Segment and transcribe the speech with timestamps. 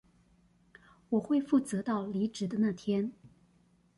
[1.09, 3.13] 我會負責到離職的那天